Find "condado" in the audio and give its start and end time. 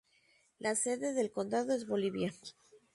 1.29-1.75